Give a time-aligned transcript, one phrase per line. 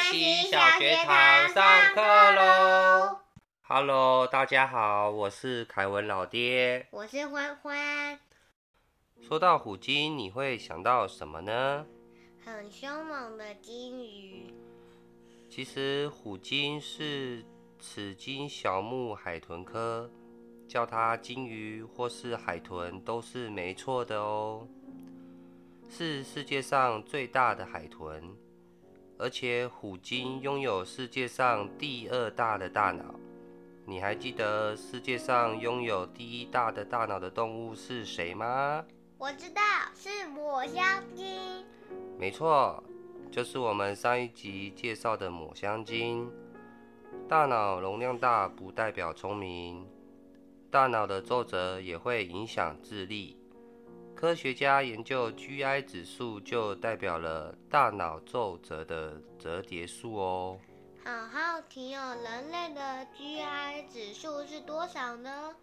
[0.00, 2.00] 习小学堂上课
[2.32, 3.18] 喽
[3.60, 6.88] ！Hello，大家好，我是凯文老爹。
[6.90, 8.18] 我是欢欢。
[9.20, 11.86] 说到虎鲸，你会想到什么呢？
[12.42, 14.54] 很凶猛的鲸鱼。
[15.50, 17.44] 其实虎鲸是
[17.78, 20.10] 齿鲸小目海豚科，
[20.66, 24.66] 叫它鲸鱼或是海豚都是没错的哦。
[25.90, 28.34] 是世界上最大的海豚，
[29.20, 33.04] 而且虎鲸拥有世界上第二大的大脑。
[33.84, 38.82] 你还记得世界上拥有第一大的大脑的动物是谁吗？
[39.18, 39.60] 我知道，
[39.94, 41.26] 是抹香鲸。
[42.18, 42.82] 没错，
[43.30, 46.30] 就是我们上一集介绍的抹香鲸。
[47.28, 49.86] 大脑容量大不代表聪明，
[50.70, 53.36] 大脑的皱褶也会影响智力。
[54.20, 60.58] 科学家研究 GI 指数，就代表了大脑皱褶的折叠数哦。
[61.02, 65.56] 好好听哦，人类的 GI 指数是多少呢？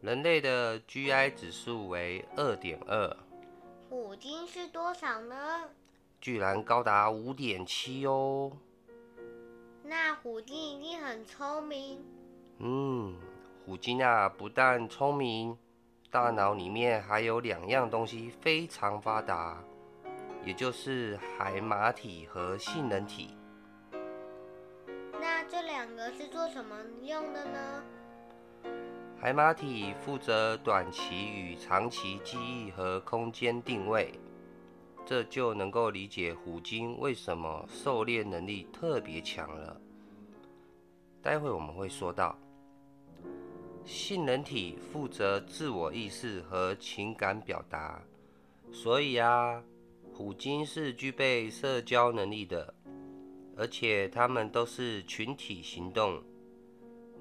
[0.00, 3.16] 人类的 GI 指数为二点二。
[3.90, 5.68] 虎鲸是多少呢？
[6.20, 8.52] 居然高达五点七哦。
[9.82, 12.00] 那虎鲸一定很聪明。
[12.60, 13.16] 嗯，
[13.66, 15.58] 虎鲸啊，不但聪明。
[16.12, 19.64] 大脑里面还有两样东西非常发达，
[20.44, 23.34] 也就是海马体和杏仁体。
[25.18, 27.82] 那这两个是做什么用的呢？
[29.18, 34.12] 海马体负责短期与长期记忆和空间定位，
[35.06, 39.80] 这就能够理解虎鲸为什么狩猎能力特别强了。
[41.22, 42.36] 待会我们会说到。
[43.84, 48.02] 性能体负责自我意识和情感表达，
[48.70, 49.62] 所以啊，
[50.12, 52.74] 虎鲸是具备社交能力的，
[53.56, 56.22] 而且它们都是群体行动。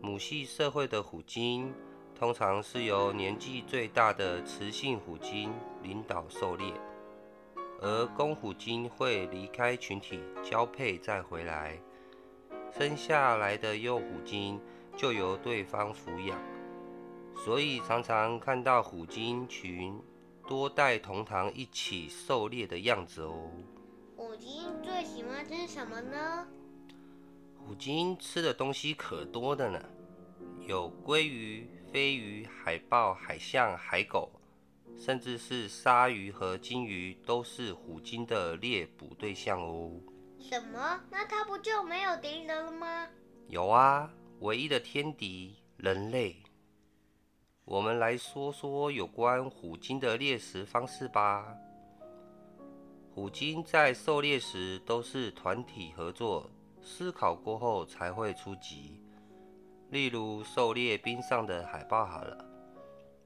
[0.02, 1.74] 母系社会的虎鲸
[2.16, 6.74] 通常是由年纪最大的雌性虎鲸领导狩猎，
[7.80, 11.80] 而公虎鲸会离开群体交配再回来，
[12.72, 14.60] 生下来的幼虎鲸
[14.96, 16.40] 就由对方抚养。
[17.36, 20.00] 所以常常看到虎鲸群
[20.48, 23.50] 多代同堂一起狩猎的样子哦。
[24.16, 26.48] 虎鲸最喜欢吃什么呢？
[27.58, 29.84] 虎鲸吃的东西可多的呢，
[30.68, 34.32] 有鲑鱼、飞鱼、海豹、海象、海狗，
[34.98, 39.92] 甚至是鲨鱼和金鱼都是虎鲸的猎捕对象哦。
[40.40, 41.00] 什么？
[41.10, 43.08] 那它不就没有敌人了吗？
[43.48, 46.36] 有啊，唯一的天敌人类。
[47.64, 51.56] 我们来说说有关虎鲸的猎食方式吧。
[53.14, 56.50] 虎鲸在狩猎时都是团体合作，
[56.82, 59.00] 思考过后才会出击。
[59.92, 62.44] 例如狩猎冰上的海豹好了，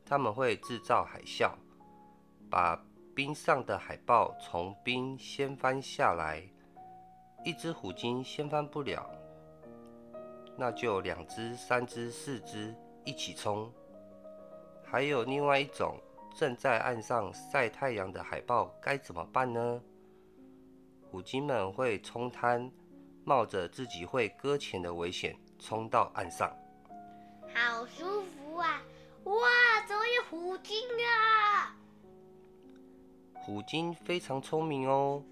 [0.05, 1.53] 他们会制造海啸，
[2.49, 2.77] 把
[3.15, 6.43] 冰上的海豹从冰掀翻下来。
[7.45, 9.09] 一只虎鲸掀翻不了，
[10.57, 13.71] 那就两只、三只、四只一起冲。
[14.83, 15.99] 还有另外一种
[16.35, 19.81] 正在岸上晒太阳的海豹该怎么办呢？
[21.11, 22.69] 虎鲸们会冲滩，
[23.23, 26.51] 冒着自己会搁浅的危险冲到岸上。
[27.53, 28.81] 好舒服啊！
[29.23, 29.33] 哇，
[29.87, 31.75] 怎么有虎鲸啊？
[33.33, 35.23] 虎鲸非常聪明哦，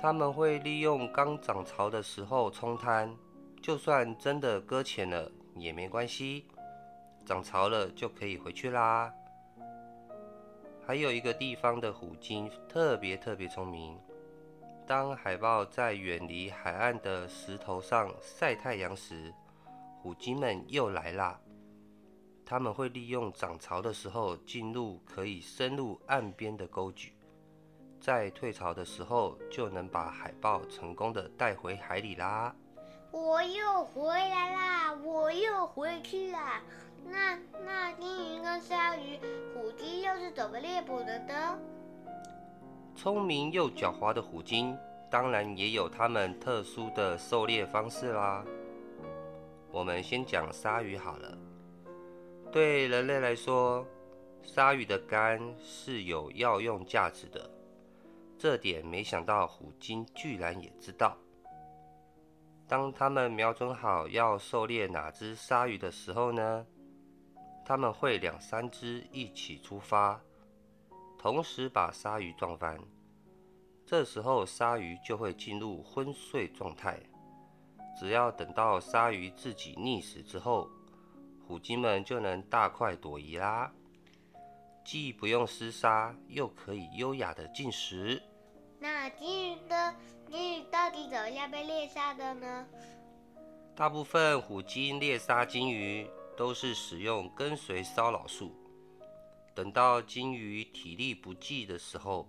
[0.00, 3.14] 他们会利用刚涨潮的时候冲滩，
[3.62, 6.44] 就算真的搁浅了也没关系。
[7.24, 9.14] 涨潮了就可以回去啦。
[10.84, 13.96] 还有一个地方的虎鲸特别特别聪明，
[14.84, 19.32] 当海豹在远离海岸的石头上晒太阳时，
[20.02, 21.40] 虎鲸们又来啦。
[22.44, 27.14] 他们会利用涨潮的时候进入可以深入岸边的沟渠，
[28.00, 32.52] 在退潮的时候就能把海豹成功的带回海里啦。
[33.12, 36.62] 我又回来啦，我又回去啦。
[37.04, 39.20] 那那金鱼跟鲨鱼，
[39.52, 41.58] 虎鲸又是怎么猎捕的呢？
[42.96, 44.74] 聪明又狡猾的虎鲸，
[45.10, 48.42] 当然也有它们特殊的狩猎方式啦。
[49.70, 51.36] 我们先讲鲨鱼好了。
[52.50, 53.86] 对人类来说，
[54.42, 57.50] 鲨鱼的肝是有药用价值的，
[58.38, 61.14] 这点没想到虎鲸居然也知道。
[62.72, 66.66] 当他们瞄准好要狩猎哪只鲨鱼的时候呢？
[67.66, 70.18] 他们会两三只一起出发，
[71.18, 72.80] 同时把鲨鱼撞翻。
[73.84, 76.98] 这时候鲨鱼就会进入昏睡状态。
[77.94, 80.70] 只要等到鲨鱼自己溺死之后，
[81.46, 83.70] 虎鲸们就能大快朵颐啦，
[84.82, 88.22] 既不用厮杀，又可以优雅的进食。
[88.80, 89.94] 那金鱼的
[90.32, 92.66] 金鱼到底怎么样被猎杀的呢？
[93.76, 98.50] 大部分虎鲸猎杀金鱼都是使用跟随骚扰术，
[99.54, 102.26] 等到金鱼体力不济的时候，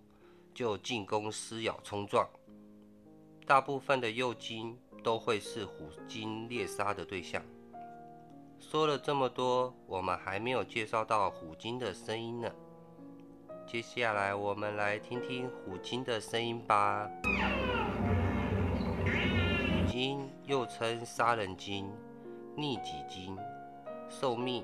[0.53, 2.27] 就进攻撕咬冲撞。
[3.47, 7.41] 大部分的幼鲸都会是虎鲸猎杀的对象。
[8.59, 12.51] 说了这么多，我们还没有介绍到虎鲸的声音呢。
[13.65, 17.09] 接下来我们来听听虎鲸的声音吧。
[19.93, 21.87] 鲸又称杀人鲸、
[22.57, 23.37] 逆戟鲸，
[24.09, 24.63] 寿命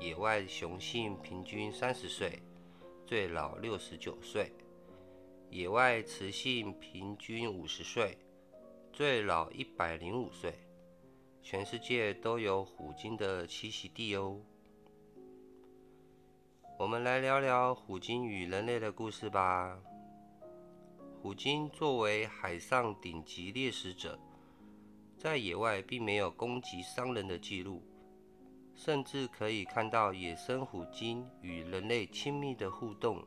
[0.00, 2.42] 野外雄性平均三十岁，
[3.06, 4.50] 最老六十九岁；
[5.48, 8.18] 野外雌性平均五十岁，
[8.92, 10.52] 最老一百零五岁。
[11.40, 14.40] 全世界都有虎鲸的栖息地哦。
[16.80, 19.78] 我们来聊聊虎鲸与人类的故事吧。
[21.22, 24.18] 虎鲸作为海上顶级猎食者，
[25.24, 27.82] 在野外并没有攻击伤人的记录，
[28.74, 33.24] 甚至可以看到野生虎鲸与人类亲密的互动。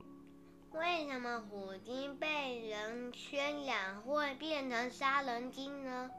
[0.74, 6.12] 为什么虎鲸被人圈养会变成杀人鲸呢？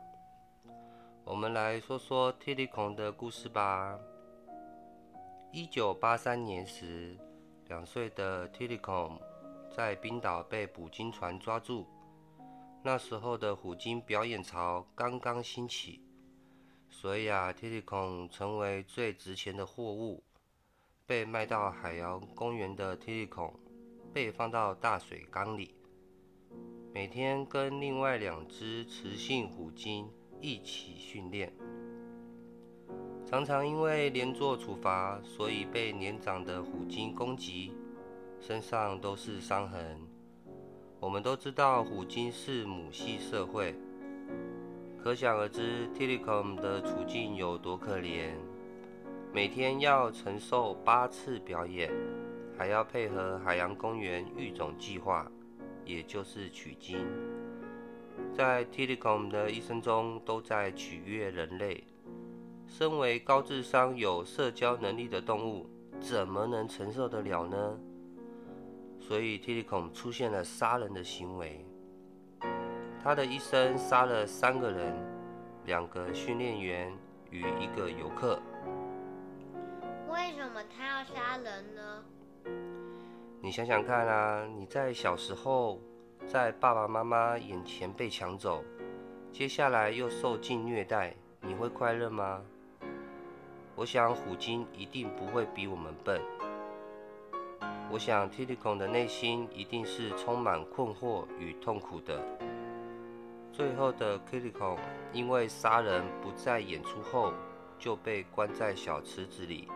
[1.22, 3.96] 我们来说说 t i l i c o n 的故事吧。
[5.52, 7.16] 一九八三年时，
[7.69, 11.86] 两岁的 t i l i c o n 在冰岛被捕鲸船抓住。
[12.90, 16.00] 那时候的虎鲸表演潮刚刚兴起，
[16.88, 20.25] 所以啊 t i l i c o n 成为最值钱的货物。
[21.05, 25.75] 被卖到海洋公园的 t i l i c o n 被放到大水缸里，
[26.94, 30.11] 每天跟另外两只雌性虎鲸。
[30.40, 31.52] 一起训练，
[33.26, 37.75] 常常因为连坐处罚，所以被年长的虎鲸攻击，
[38.40, 40.07] 身上都是伤痕。
[41.00, 43.72] 我们都知道虎鲸是母系社会，
[45.00, 48.30] 可想而知 t i l i c o m 的处境有多可怜。
[49.32, 51.92] 每天要承受八次表演，
[52.58, 55.30] 还要配合海洋公园育种计划，
[55.84, 56.98] 也就是取经。
[58.34, 61.84] 在 t i l i c o m 的一生中，都在取悦人类。
[62.66, 65.70] 身为高智商、有社交能力的动物，
[66.00, 67.78] 怎么能承受得了呢？
[69.00, 71.64] 所以 t i l i c o m 出现了杀人的行为。
[73.02, 74.94] 他的一生杀了三个人，
[75.64, 76.92] 两个训练员
[77.30, 78.40] 与一个游客。
[80.08, 82.04] 为什么他要杀人呢？
[83.40, 85.80] 你想想看啊，你在小时候。
[86.26, 88.62] 在爸爸妈妈眼前被抢走，
[89.32, 92.42] 接下来又受尽虐待，你会快乐吗？
[93.74, 96.20] 我想虎鲸一定不会比我们笨。
[97.90, 102.20] 我想 t i l i c o n 的内心一定是充满困惑与痛苦的。
[103.52, 104.79] 最后的 t i l i c o n
[105.12, 107.32] 因为杀人不在演出后，
[107.79, 109.69] 就被关在小池子里，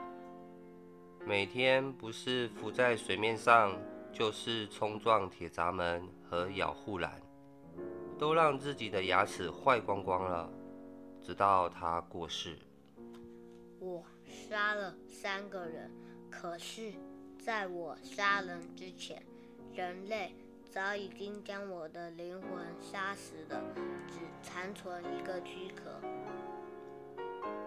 [1.27, 3.73] 每天不是浮在水面上。
[4.15, 7.19] 就是冲撞铁闸门和咬护栏，
[8.19, 10.53] 都让自己的牙齿坏光光了，
[11.23, 12.59] 直到他过世。
[13.79, 15.91] 我杀了三个人，
[16.31, 16.93] 可是
[17.45, 19.21] 在我杀人之前，
[19.75, 20.33] 人类
[20.71, 23.61] 早已经将我的灵魂杀死了，
[24.07, 26.01] 只残存一个躯壳。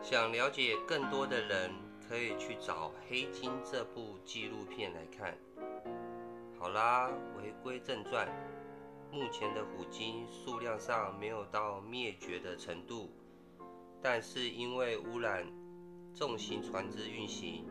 [0.02, 1.72] 想了解更多的人，
[2.08, 5.38] 可以去找《黑金》这部纪录片来看。
[6.58, 8.30] 好啦，回归正传。
[9.12, 13.12] 目前的虎鲸数量上没有到灭绝的程度，
[14.02, 15.46] 但是因为污染、
[16.14, 17.68] 重型船只运行、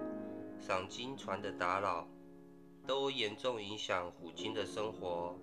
[0.66, 2.08] 赏金船的打扰，
[2.86, 5.38] 都严重影响虎鲸的生活。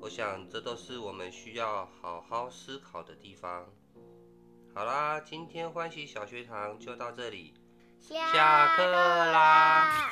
[0.00, 3.66] 我想这都是我们需要好好思考的地方。
[4.74, 7.52] 好啦，今天欢喜小学堂就到这里，
[8.00, 10.10] 下课啦。